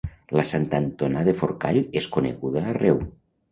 La 0.37 0.45
Santantonà 0.51 1.25
de 1.29 1.35
Forcall 1.43 1.79
és 2.03 2.09
coneguda 2.19 2.67
arreu 2.75 3.07